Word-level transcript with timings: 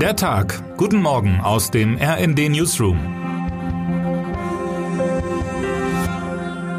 Der 0.00 0.14
Tag. 0.14 0.76
Guten 0.76 1.00
Morgen 1.00 1.40
aus 1.40 1.70
dem 1.70 1.96
RND 1.96 2.50
Newsroom. 2.50 2.98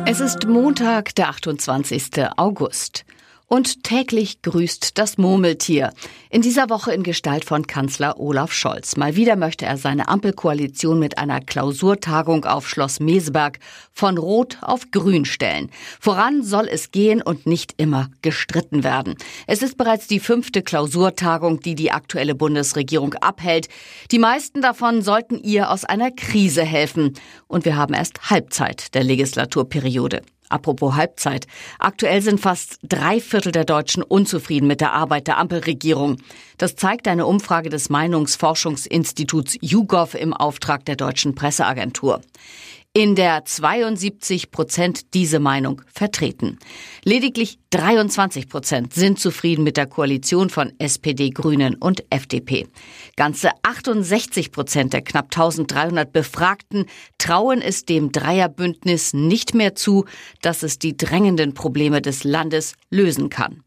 Es 0.06 0.20
ist 0.20 0.46
Montag, 0.48 1.16
der 1.16 1.30
28. 1.30 2.12
August. 2.38 3.06
Und 3.48 3.84
täglich 3.84 4.44
grüßt 4.44 5.00
das 5.00 5.18
Murmeltier. 5.18 5.94
In 6.38 6.44
dieser 6.44 6.70
Woche 6.70 6.94
in 6.94 7.02
Gestalt 7.02 7.46
von 7.46 7.66
Kanzler 7.66 8.20
Olaf 8.20 8.54
Scholz. 8.54 8.96
Mal 8.96 9.16
wieder 9.16 9.36
möchte 9.36 9.66
er 9.66 9.76
seine 9.76 10.08
Ampelkoalition 10.08 11.00
mit 11.00 11.18
einer 11.18 11.42
Klausurtagung 11.42 12.46
auf 12.46 12.70
Schloss 12.70 13.00
Meseberg 13.00 13.58
von 13.92 14.20
Rot 14.20 14.60
auf 14.62 14.92
Grün 14.92 15.26
stellen. 15.26 15.72
Voran 16.00 16.44
soll 16.44 16.68
es 16.68 16.92
gehen 16.92 17.24
und 17.24 17.48
nicht 17.48 17.74
immer 17.78 18.12
gestritten 18.22 18.84
werden. 18.84 19.16
Es 19.48 19.64
ist 19.64 19.78
bereits 19.78 20.06
die 20.06 20.20
fünfte 20.20 20.62
Klausurtagung, 20.62 21.60
die 21.60 21.74
die 21.74 21.92
aktuelle 21.92 22.36
Bundesregierung 22.36 23.16
abhält. 23.16 23.68
Die 24.12 24.20
meisten 24.20 24.62
davon 24.62 25.02
sollten 25.02 25.40
ihr 25.40 25.72
aus 25.72 25.86
einer 25.86 26.12
Krise 26.12 26.62
helfen. 26.62 27.16
Und 27.48 27.66
wir 27.66 27.78
haben 27.78 27.96
erst 27.96 28.30
Halbzeit 28.30 28.94
der 28.94 29.04
Legislaturperiode. 29.04 30.22
Apropos 30.50 30.96
Halbzeit. 30.96 31.46
Aktuell 31.78 32.22
sind 32.22 32.40
fast 32.40 32.80
drei 32.82 33.20
Viertel 33.20 33.52
der 33.52 33.66
Deutschen 33.66 34.02
unzufrieden 34.02 34.68
mit 34.68 34.80
der 34.80 34.94
Arbeit 34.94 35.28
der 35.28 35.38
Ampelregierung. 35.38 36.18
Das 36.58 36.76
zeigt 36.76 37.08
eine 37.08 37.26
Umfrage 37.26 37.70
des 37.70 37.90
Meinungsforschungsinstituts 37.90 39.58
YouGov 39.62 40.16
im 40.16 40.34
Auftrag 40.34 40.86
der 40.86 40.96
deutschen 40.96 41.36
Presseagentur 41.36 42.22
in 42.98 43.14
der 43.14 43.46
72 43.46 44.50
Prozent 44.50 45.14
diese 45.14 45.40
Meinung 45.40 45.84
vertreten. 45.86 46.58
Lediglich 47.04 47.60
23 47.70 48.50
Prozent 48.50 48.92
sind 48.92 49.20
zufrieden 49.20 49.64
mit 49.64 49.78
der 49.78 49.86
Koalition 49.86 50.50
von 50.50 50.74
SPD, 50.80 51.30
Grünen 51.30 51.76
und 51.76 52.04
FDP. 52.10 52.68
Ganze 53.16 53.52
68 53.62 54.52
Prozent 54.52 54.94
der 54.94 55.04
knapp 55.04 55.26
1300 55.26 56.12
Befragten 56.12 56.88
trauen 57.20 57.62
es 57.62 57.86
dem 57.86 58.12
Dreierbündnis 58.12 59.14
nicht 59.14 59.54
mehr 59.54 59.76
zu, 59.76 60.06
dass 60.42 60.64
es 60.64 60.80
die 60.80 60.98
drängenden 60.98 61.54
Probleme 61.54 62.02
des 62.02 62.24
Landes 62.24 62.74
lösen 62.90 63.30
kann. 63.30 63.62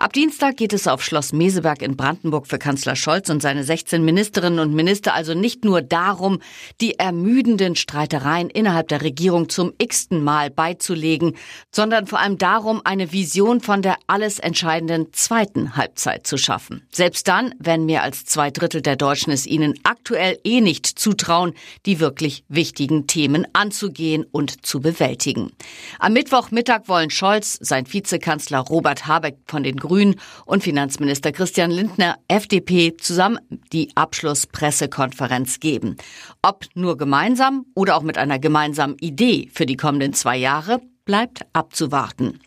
Ab 0.00 0.12
Dienstag 0.12 0.56
geht 0.56 0.72
es 0.72 0.86
auf 0.86 1.02
Schloss 1.02 1.32
Meseberg 1.32 1.82
in 1.82 1.96
Brandenburg 1.96 2.46
für 2.46 2.60
Kanzler 2.60 2.94
Scholz 2.94 3.30
und 3.30 3.42
seine 3.42 3.64
16 3.64 4.04
Ministerinnen 4.04 4.60
und 4.60 4.72
Minister 4.72 5.12
also 5.12 5.34
nicht 5.34 5.64
nur 5.64 5.82
darum, 5.82 6.38
die 6.80 7.00
ermüdenden 7.00 7.74
Streitereien 7.74 8.48
innerhalb 8.48 8.86
der 8.86 9.02
Regierung 9.02 9.48
zum 9.48 9.72
x-ten 9.76 10.22
Mal 10.22 10.50
beizulegen, 10.50 11.34
sondern 11.72 12.06
vor 12.06 12.20
allem 12.20 12.38
darum, 12.38 12.80
eine 12.84 13.10
Vision 13.10 13.60
von 13.60 13.82
der 13.82 13.96
alles 14.06 14.38
entscheidenden 14.38 15.12
zweiten 15.12 15.74
Halbzeit 15.74 16.28
zu 16.28 16.36
schaffen. 16.36 16.86
Selbst 16.92 17.26
dann, 17.26 17.52
wenn 17.58 17.84
mehr 17.84 18.04
als 18.04 18.24
zwei 18.24 18.52
Drittel 18.52 18.82
der 18.82 18.94
Deutschen 18.94 19.32
es 19.32 19.48
ihnen 19.48 19.74
aktuell 19.82 20.38
eh 20.44 20.60
nicht 20.60 20.86
zutrauen, 20.86 21.54
die 21.86 21.98
wirklich 21.98 22.44
wichtigen 22.48 23.08
Themen 23.08 23.48
anzugehen 23.52 24.24
und 24.30 24.64
zu 24.64 24.78
bewältigen. 24.78 25.50
Am 25.98 26.12
Mittwochmittag 26.12 26.82
wollen 26.86 27.10
Scholz, 27.10 27.58
sein 27.60 27.92
Vizekanzler 27.92 28.60
Robert 28.60 29.08
Habeck 29.08 29.38
von 29.44 29.64
den 29.64 29.87
Grünen 29.88 30.14
und 30.46 30.62
Finanzminister 30.62 31.32
Christian 31.32 31.72
Lindner, 31.72 32.16
FDP, 32.28 32.96
zusammen 32.96 33.38
die 33.72 33.90
Abschlusspressekonferenz 33.96 35.58
geben. 35.58 35.96
Ob 36.42 36.66
nur 36.74 36.96
gemeinsam 36.96 37.66
oder 37.74 37.96
auch 37.96 38.02
mit 38.02 38.18
einer 38.18 38.38
gemeinsamen 38.38 38.96
Idee 39.00 39.48
für 39.52 39.66
die 39.66 39.76
kommenden 39.76 40.12
zwei 40.12 40.36
Jahre, 40.36 40.80
bleibt 41.04 41.40
abzuwarten. 41.52 42.38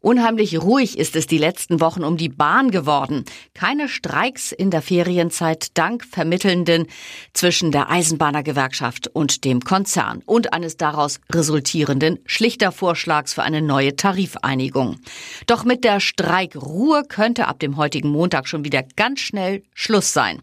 Unheimlich 0.00 0.62
ruhig 0.62 0.96
ist 0.96 1.16
es 1.16 1.26
die 1.26 1.38
letzten 1.38 1.80
Wochen 1.80 2.04
um 2.04 2.16
die 2.16 2.28
Bahn 2.28 2.70
geworden. 2.70 3.24
Keine 3.52 3.88
Streiks 3.88 4.52
in 4.52 4.70
der 4.70 4.80
Ferienzeit 4.80 5.76
dank 5.76 6.04
Vermittelnden 6.04 6.86
zwischen 7.32 7.72
der 7.72 7.90
Eisenbahnergewerkschaft 7.90 9.08
und 9.08 9.44
dem 9.44 9.60
Konzern 9.60 10.22
und 10.24 10.52
eines 10.52 10.76
daraus 10.76 11.18
resultierenden 11.34 12.20
schlichter 12.26 12.70
Vorschlags 12.70 13.34
für 13.34 13.42
eine 13.42 13.60
neue 13.60 13.96
Tarifeinigung. 13.96 15.00
Doch 15.48 15.64
mit 15.64 15.82
der 15.82 15.98
Streikruhe 15.98 17.02
könnte 17.02 17.48
ab 17.48 17.58
dem 17.58 17.76
heutigen 17.76 18.10
Montag 18.10 18.46
schon 18.46 18.64
wieder 18.64 18.84
ganz 18.94 19.18
schnell 19.18 19.64
Schluss 19.74 20.12
sein. 20.12 20.40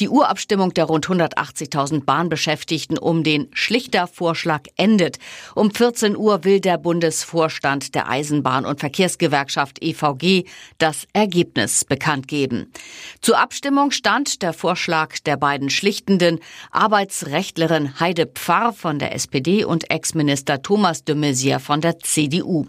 Die 0.00 0.08
Urabstimmung 0.08 0.74
der 0.74 0.86
rund 0.86 1.06
180.000 1.06 2.04
Bahnbeschäftigten 2.04 2.98
um 2.98 3.22
den 3.22 3.46
schlichter 3.52 4.08
Vorschlag 4.08 4.62
endet. 4.76 5.20
Um 5.54 5.70
14 5.70 6.16
Uhr 6.16 6.42
will 6.42 6.58
der 6.58 6.76
Bundesvorstand 6.76 7.94
der 7.94 8.08
Eisenbahn 8.08 8.66
und 8.66 8.80
Verkehr 8.80 8.95
Verkehrsgewerkschaft 8.96 9.82
EVG 9.82 10.44
das 10.78 11.06
Ergebnis 11.12 11.84
bekannt 11.84 12.28
geben. 12.28 12.72
Zur 13.20 13.38
Abstimmung 13.38 13.90
stand 13.90 14.40
der 14.42 14.54
Vorschlag 14.54 15.18
der 15.18 15.36
beiden 15.36 15.68
schlichtenden 15.68 16.40
Arbeitsrechtlerin 16.70 18.00
Heide 18.00 18.26
Pfarr 18.26 18.72
von 18.72 18.98
der 18.98 19.14
SPD 19.14 19.64
und 19.64 19.90
Ex-Minister 19.90 20.62
Thomas 20.62 21.04
de 21.04 21.14
Maizière 21.14 21.58
von 21.58 21.82
der 21.82 21.98
CDU. 21.98 22.66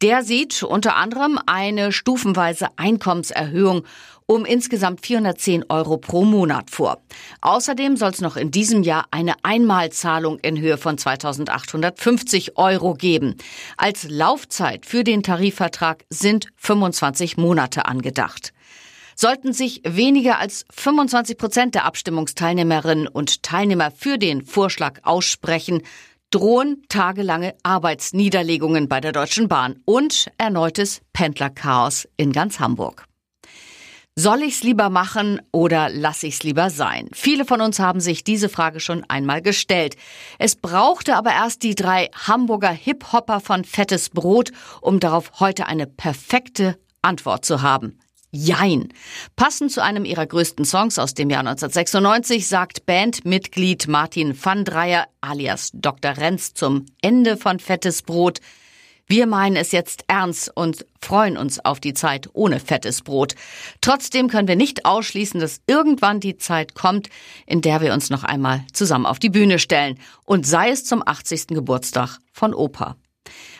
Der 0.00 0.22
sieht 0.22 0.62
unter 0.62 0.94
anderem 0.94 1.40
eine 1.46 1.90
stufenweise 1.90 2.68
Einkommenserhöhung 2.76 3.84
um 4.26 4.44
insgesamt 4.44 5.04
410 5.04 5.64
Euro 5.70 5.96
pro 5.96 6.24
Monat 6.24 6.70
vor. 6.70 7.00
Außerdem 7.40 7.96
soll 7.96 8.10
es 8.10 8.20
noch 8.20 8.36
in 8.36 8.52
diesem 8.52 8.84
Jahr 8.84 9.06
eine 9.10 9.32
Einmalzahlung 9.42 10.38
in 10.38 10.60
Höhe 10.60 10.78
von 10.78 10.98
2850 10.98 12.56
Euro 12.58 12.94
geben. 12.94 13.36
Als 13.76 14.08
Laufzeit 14.08 14.86
für 14.86 15.02
den 15.02 15.24
Tarifvertrag 15.24 16.04
sind 16.10 16.46
25 16.56 17.38
Monate 17.38 17.86
angedacht. 17.86 18.52
Sollten 19.16 19.52
sich 19.52 19.80
weniger 19.84 20.38
als 20.38 20.64
25 20.70 21.38
Prozent 21.38 21.74
der 21.74 21.86
Abstimmungsteilnehmerinnen 21.86 23.08
und 23.08 23.42
Teilnehmer 23.42 23.90
für 23.90 24.16
den 24.16 24.44
Vorschlag 24.44 25.00
aussprechen, 25.02 25.82
drohen 26.30 26.82
tagelange 26.88 27.54
Arbeitsniederlegungen 27.62 28.88
bei 28.88 29.00
der 29.00 29.12
Deutschen 29.12 29.48
Bahn 29.48 29.80
und 29.84 30.30
erneutes 30.38 31.00
Pendlerchaos 31.12 32.06
in 32.16 32.32
ganz 32.32 32.60
Hamburg. 32.60 33.06
Soll 34.14 34.42
ich's 34.42 34.64
lieber 34.64 34.90
machen 34.90 35.40
oder 35.52 35.88
lass 35.88 36.24
ich's 36.24 36.42
lieber 36.42 36.70
sein? 36.70 37.08
Viele 37.12 37.44
von 37.44 37.60
uns 37.60 37.78
haben 37.78 38.00
sich 38.00 38.24
diese 38.24 38.48
Frage 38.48 38.80
schon 38.80 39.04
einmal 39.08 39.42
gestellt. 39.42 39.94
Es 40.40 40.56
brauchte 40.56 41.14
aber 41.14 41.30
erst 41.30 41.62
die 41.62 41.76
drei 41.76 42.10
Hamburger 42.26 42.72
Hip-Hopper 42.72 43.38
von 43.38 43.64
Fettes 43.64 44.10
Brot, 44.10 44.50
um 44.80 44.98
darauf 44.98 45.38
heute 45.38 45.66
eine 45.66 45.86
perfekte 45.86 46.76
Antwort 47.00 47.44
zu 47.44 47.62
haben. 47.62 48.00
Jein. 48.30 48.88
Passend 49.36 49.72
zu 49.72 49.82
einem 49.82 50.04
ihrer 50.04 50.26
größten 50.26 50.64
Songs 50.66 50.98
aus 50.98 51.14
dem 51.14 51.30
Jahr 51.30 51.40
1996 51.40 52.46
sagt 52.46 52.84
Bandmitglied 52.84 53.88
Martin 53.88 54.36
van 54.40 54.64
Dreyer 54.64 55.06
alias 55.22 55.70
Dr. 55.72 56.16
Renz 56.18 56.52
zum 56.52 56.84
Ende 57.00 57.38
von 57.38 57.58
Fettes 57.58 58.02
Brot, 58.02 58.40
wir 59.10 59.26
meinen 59.26 59.56
es 59.56 59.72
jetzt 59.72 60.04
ernst 60.06 60.54
und 60.54 60.84
freuen 61.00 61.38
uns 61.38 61.64
auf 61.64 61.80
die 61.80 61.94
Zeit 61.94 62.28
ohne 62.34 62.60
fettes 62.60 63.00
Brot. 63.00 63.34
Trotzdem 63.80 64.28
können 64.28 64.48
wir 64.48 64.56
nicht 64.56 64.84
ausschließen, 64.84 65.40
dass 65.40 65.62
irgendwann 65.66 66.20
die 66.20 66.36
Zeit 66.36 66.74
kommt, 66.74 67.08
in 67.46 67.62
der 67.62 67.80
wir 67.80 67.94
uns 67.94 68.10
noch 68.10 68.22
einmal 68.22 68.66
zusammen 68.74 69.06
auf 69.06 69.18
die 69.18 69.30
Bühne 69.30 69.58
stellen. 69.58 69.98
Und 70.24 70.46
sei 70.46 70.68
es 70.68 70.84
zum 70.84 71.02
80. 71.04 71.46
Geburtstag 71.48 72.18
von 72.32 72.52
Opa. 72.52 72.96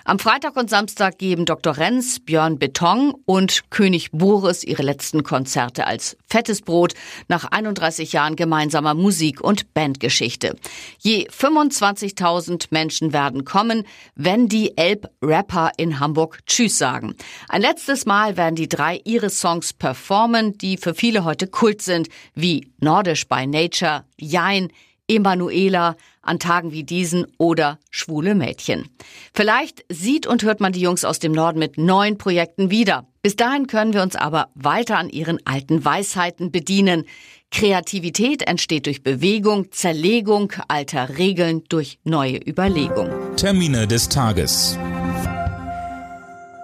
Am 0.08 0.18
Freitag 0.18 0.56
und 0.56 0.70
Samstag 0.70 1.18
geben 1.18 1.44
Dr. 1.44 1.76
Renz, 1.76 2.18
Björn 2.18 2.58
Beton 2.58 3.12
und 3.26 3.70
König 3.70 4.10
Boris 4.10 4.64
ihre 4.64 4.82
letzten 4.82 5.22
Konzerte 5.22 5.86
als 5.86 6.16
fettes 6.26 6.62
Brot 6.62 6.94
nach 7.28 7.44
31 7.44 8.14
Jahren 8.14 8.34
gemeinsamer 8.34 8.94
Musik- 8.94 9.42
und 9.42 9.74
Bandgeschichte. 9.74 10.56
Je 10.98 11.28
25.000 11.28 12.68
Menschen 12.70 13.12
werden 13.12 13.44
kommen, 13.44 13.84
wenn 14.14 14.48
die 14.48 14.78
Elb-Rapper 14.78 15.72
in 15.76 16.00
Hamburg 16.00 16.38
Tschüss 16.46 16.78
sagen. 16.78 17.14
Ein 17.50 17.60
letztes 17.60 18.06
Mal 18.06 18.38
werden 18.38 18.56
die 18.56 18.70
drei 18.70 19.02
ihre 19.04 19.28
Songs 19.28 19.74
performen, 19.74 20.56
die 20.56 20.78
für 20.78 20.94
viele 20.94 21.24
heute 21.24 21.48
Kult 21.48 21.82
sind, 21.82 22.08
wie 22.34 22.72
Nordisch 22.80 23.28
by 23.28 23.46
Nature, 23.46 24.06
Jein, 24.16 24.70
Emanuela 25.06 25.96
an 26.28 26.38
Tagen 26.38 26.70
wie 26.72 26.84
diesen 26.84 27.26
oder 27.38 27.78
schwule 27.90 28.34
Mädchen. 28.34 28.88
Vielleicht 29.34 29.84
sieht 29.88 30.26
und 30.26 30.42
hört 30.42 30.60
man 30.60 30.72
die 30.72 30.80
Jungs 30.80 31.04
aus 31.04 31.18
dem 31.18 31.32
Norden 31.32 31.58
mit 31.58 31.78
neuen 31.78 32.18
Projekten 32.18 32.70
wieder. 32.70 33.06
Bis 33.22 33.34
dahin 33.34 33.66
können 33.66 33.92
wir 33.92 34.02
uns 34.02 34.14
aber 34.14 34.48
weiter 34.54 34.98
an 34.98 35.08
ihren 35.08 35.44
alten 35.44 35.84
Weisheiten 35.84 36.52
bedienen. 36.52 37.04
Kreativität 37.50 38.42
entsteht 38.46 38.86
durch 38.86 39.02
Bewegung, 39.02 39.72
Zerlegung 39.72 40.52
alter 40.68 41.18
Regeln 41.18 41.64
durch 41.68 41.98
neue 42.04 42.38
Überlegung. 42.38 43.08
Termine 43.36 43.86
des 43.86 44.08
Tages. 44.08 44.78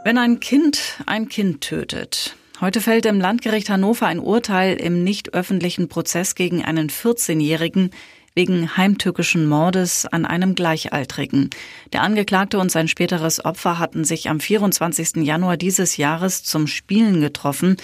Wenn 0.04 0.18
ein 0.18 0.38
Kind 0.40 1.02
ein 1.06 1.28
Kind 1.28 1.62
tötet. 1.62 2.36
Heute 2.60 2.80
fällt 2.80 3.04
im 3.06 3.20
Landgericht 3.20 3.68
Hannover 3.68 4.06
ein 4.06 4.20
Urteil 4.20 4.76
im 4.76 5.02
nicht 5.02 5.34
öffentlichen 5.34 5.88
Prozess 5.88 6.34
gegen 6.34 6.64
einen 6.64 6.88
14-Jährigen, 6.88 7.90
wegen 8.34 8.76
heimtückischen 8.76 9.46
Mordes 9.46 10.06
an 10.06 10.26
einem 10.26 10.54
Gleichaltrigen. 10.54 11.50
Der 11.92 12.02
Angeklagte 12.02 12.58
und 12.58 12.70
sein 12.70 12.88
späteres 12.88 13.44
Opfer 13.44 13.78
hatten 13.78 14.04
sich 14.04 14.28
am 14.28 14.40
24. 14.40 15.16
Januar 15.24 15.56
dieses 15.56 15.96
Jahres 15.96 16.42
zum 16.42 16.66
Spielen 16.66 17.20
getroffen. 17.20 17.76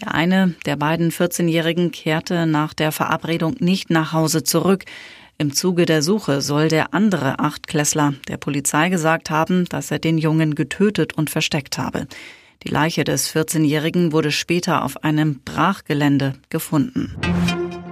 Der 0.00 0.14
eine 0.14 0.54
der 0.66 0.76
beiden 0.76 1.10
14-Jährigen 1.10 1.90
kehrte 1.90 2.46
nach 2.46 2.74
der 2.74 2.92
Verabredung 2.92 3.56
nicht 3.58 3.90
nach 3.90 4.12
Hause 4.12 4.44
zurück. 4.44 4.84
Im 5.36 5.52
Zuge 5.52 5.86
der 5.86 6.02
Suche 6.02 6.40
soll 6.40 6.68
der 6.68 6.94
andere 6.94 7.40
Achtklässler 7.40 8.14
der 8.28 8.36
Polizei 8.36 8.88
gesagt 8.88 9.30
haben, 9.30 9.64
dass 9.66 9.90
er 9.90 9.98
den 9.98 10.18
Jungen 10.18 10.54
getötet 10.54 11.14
und 11.14 11.30
versteckt 11.30 11.78
habe. 11.78 12.06
Die 12.64 12.70
Leiche 12.70 13.04
des 13.04 13.32
14-Jährigen 13.32 14.12
wurde 14.12 14.32
später 14.32 14.84
auf 14.84 15.04
einem 15.04 15.40
Brachgelände 15.44 16.34
gefunden. 16.50 17.14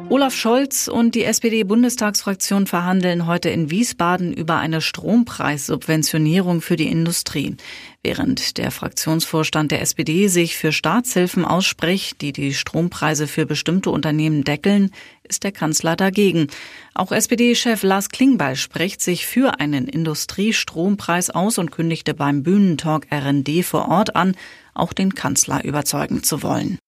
Olaf 0.08 0.36
Scholz 0.36 0.86
und 0.86 1.16
die 1.16 1.24
SPD-Bundestagsfraktion 1.24 2.68
verhandeln 2.68 3.26
heute 3.26 3.48
in 3.48 3.72
Wiesbaden 3.72 4.32
über 4.32 4.56
eine 4.56 4.80
Strompreissubventionierung 4.80 6.60
für 6.60 6.76
die 6.76 6.86
Industrie. 6.86 7.56
Während 8.04 8.56
der 8.56 8.70
Fraktionsvorstand 8.70 9.72
der 9.72 9.80
SPD 9.80 10.28
sich 10.28 10.56
für 10.56 10.70
Staatshilfen 10.70 11.44
ausspricht, 11.44 12.20
die 12.20 12.32
die 12.32 12.54
Strompreise 12.54 13.26
für 13.26 13.46
bestimmte 13.46 13.90
Unternehmen 13.90 14.44
deckeln, 14.44 14.92
ist 15.24 15.42
der 15.42 15.50
Kanzler 15.50 15.96
dagegen. 15.96 16.46
Auch 16.94 17.10
SPD-Chef 17.10 17.82
Lars 17.82 18.08
Klingbeil 18.08 18.54
spricht 18.54 19.00
sich 19.00 19.26
für 19.26 19.58
einen 19.58 19.88
Industriestrompreis 19.88 21.30
aus 21.30 21.58
und 21.58 21.72
kündigte 21.72 22.14
beim 22.14 22.44
Bühnentalk 22.44 23.08
RND 23.12 23.64
vor 23.64 23.88
Ort 23.88 24.14
an, 24.14 24.36
auch 24.72 24.92
den 24.92 25.16
Kanzler 25.16 25.64
überzeugen 25.64 26.22
zu 26.22 26.44
wollen. 26.44 26.78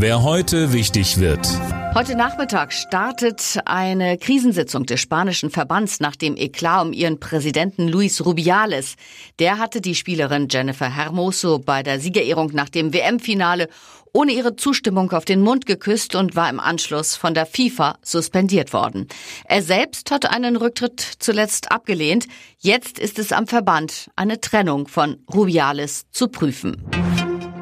Wer 0.00 0.22
heute 0.22 0.72
wichtig 0.72 1.18
wird. 1.18 1.44
Heute 1.92 2.14
Nachmittag 2.14 2.72
startet 2.72 3.58
eine 3.64 4.16
Krisensitzung 4.16 4.86
des 4.86 5.00
spanischen 5.00 5.50
Verbands 5.50 5.98
nach 5.98 6.14
dem 6.14 6.36
Eklat 6.36 6.86
um 6.86 6.92
ihren 6.92 7.18
Präsidenten 7.18 7.88
Luis 7.88 8.24
Rubiales. 8.24 8.94
Der 9.40 9.58
hatte 9.58 9.80
die 9.80 9.96
Spielerin 9.96 10.46
Jennifer 10.48 10.88
Hermoso 10.88 11.58
bei 11.58 11.82
der 11.82 11.98
Siegerehrung 11.98 12.52
nach 12.52 12.68
dem 12.68 12.92
WM-Finale 12.92 13.66
ohne 14.12 14.30
ihre 14.30 14.54
Zustimmung 14.54 15.10
auf 15.10 15.24
den 15.24 15.40
Mund 15.40 15.66
geküsst 15.66 16.14
und 16.14 16.36
war 16.36 16.48
im 16.48 16.60
Anschluss 16.60 17.16
von 17.16 17.34
der 17.34 17.46
FIFA 17.46 17.98
suspendiert 18.00 18.72
worden. 18.72 19.08
Er 19.46 19.62
selbst 19.62 20.12
hat 20.12 20.30
einen 20.30 20.54
Rücktritt 20.54 21.00
zuletzt 21.18 21.72
abgelehnt. 21.72 22.28
Jetzt 22.58 23.00
ist 23.00 23.18
es 23.18 23.32
am 23.32 23.48
Verband, 23.48 24.12
eine 24.14 24.40
Trennung 24.40 24.86
von 24.86 25.16
Rubiales 25.34 26.06
zu 26.12 26.28
prüfen. 26.28 26.84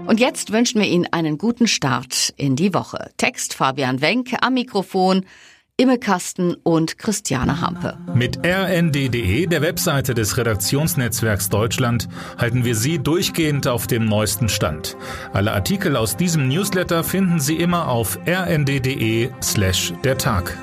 Und 0.07 0.21
jetzt 0.21 0.53
wünschen 0.53 0.81
wir 0.81 0.89
Ihnen 0.89 1.07
einen 1.11 1.39
guten 1.39 1.67
Start 1.67 2.33
in 2.37 2.57
die 2.57 2.73
Woche. 2.73 3.11
Text 3.17 3.55
Fabian 3.55 4.01
Wenk 4.01 4.35
am 4.41 4.55
Mikrofon. 4.55 5.25
Imme 5.79 5.99
Kasten 5.99 6.55
und 6.63 6.97
Christiane 6.97 7.61
Hampe. 7.61 7.99
Mit 8.15 8.39
rnd.de, 8.47 9.47
der 9.47 9.61
Webseite 9.61 10.15
des 10.15 10.39
Redaktionsnetzwerks 10.39 11.51
Deutschland, 11.51 12.09
halten 12.39 12.65
wir 12.65 12.75
Sie 12.75 12.99
durchgehend 12.99 13.69
auf 13.69 13.87
dem 13.87 14.07
neuesten 14.07 14.49
Stand. 14.49 14.97
Alle 15.35 15.53
Artikel 15.53 15.97
aus 15.97 16.17
diesem 16.17 16.49
Newsletter 16.49 17.05
finden 17.05 17.41
Sie 17.41 17.57
immer 17.57 17.89
auf 17.89 18.19
rnd.de 18.27 19.29
slash 19.43 19.93
der 20.03 20.17
Tag. 20.17 20.57